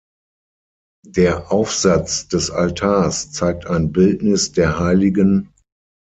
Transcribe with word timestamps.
Der 1.05 1.51
Aufsatz 1.51 2.27
des 2.27 2.49
Altars 2.49 3.31
zeigt 3.33 3.67
ein 3.67 3.91
Bildnis 3.91 4.51
der 4.51 4.79
hl. 4.79 5.47